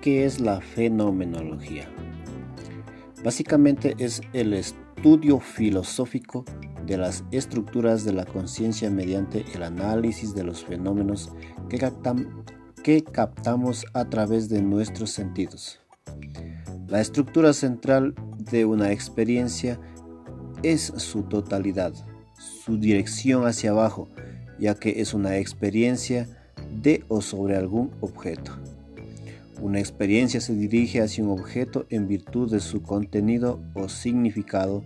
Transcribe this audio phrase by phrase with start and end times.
[0.00, 1.88] ¿Qué es la fenomenología?
[3.24, 6.44] Básicamente es el estudio filosófico
[6.86, 11.32] de las estructuras de la conciencia mediante el análisis de los fenómenos
[11.68, 11.78] que,
[12.84, 15.80] que captamos a través de nuestros sentidos.
[16.86, 19.80] La estructura central de una experiencia
[20.62, 21.92] es su totalidad,
[22.38, 24.08] su dirección hacia abajo,
[24.60, 26.28] ya que es una experiencia
[26.70, 28.52] de o sobre algún objeto.
[29.60, 34.84] Una experiencia se dirige hacia un objeto en virtud de su contenido o significado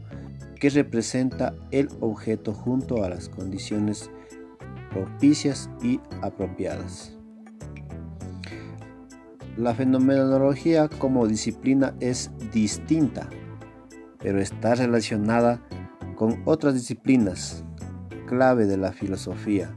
[0.59, 4.11] que representa el objeto junto a las condiciones
[4.91, 7.19] propicias y apropiadas.
[9.59, 13.29] La fenomenología como disciplina es distinta,
[14.21, 15.61] pero está relacionada
[16.15, 17.63] con otras disciplinas
[18.27, 19.75] clave de la filosofía,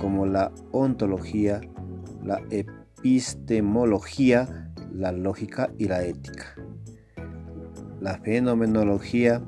[0.00, 1.60] como la ontología,
[2.24, 2.40] la
[2.98, 6.56] epistemología, la lógica y la ética.
[8.00, 9.42] La fenomenología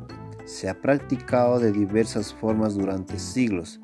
[0.44, 3.80] se ha practicado de diversas formas durante siglos,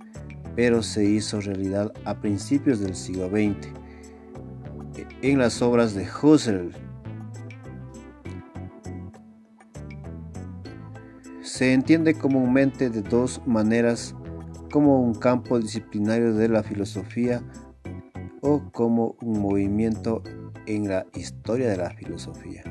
[0.54, 3.68] pero se hizo realidad a principios del siglo XX
[5.22, 6.72] en las obras de Husserl.
[11.42, 14.14] Se entiende comúnmente de dos maneras
[14.70, 17.42] como un campo disciplinario de la filosofía
[18.42, 20.22] o como un movimiento
[20.66, 22.64] en la historia de la filosofía.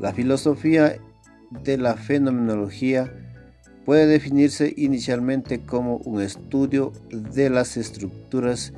[0.00, 0.98] La filosofía
[1.64, 3.12] de la fenomenología
[3.84, 8.72] puede definirse inicialmente como un estudio de las estructuras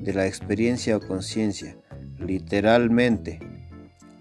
[0.00, 1.76] de la experiencia o conciencia.
[2.18, 3.40] Literalmente,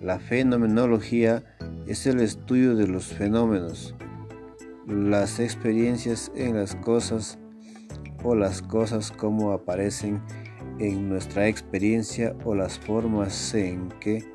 [0.02, 1.44] la fenomenología
[1.88, 3.96] es el estudio de los fenómenos,
[4.88, 7.38] las experiencias en las cosas
[8.24, 10.22] o las cosas como aparecen
[10.82, 14.26] en nuestra experiencia o las formas en que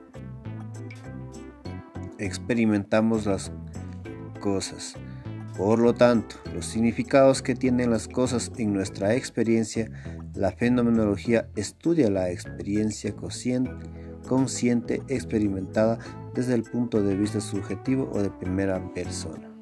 [2.18, 3.50] experimentamos las
[4.40, 4.94] cosas.
[5.58, 9.90] Por lo tanto, los significados que tienen las cosas en nuestra experiencia,
[10.34, 15.98] la fenomenología estudia la experiencia consciente, experimentada
[16.32, 19.55] desde el punto de vista subjetivo o de primera persona.